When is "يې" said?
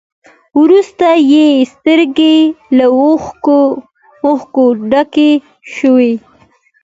1.31-1.47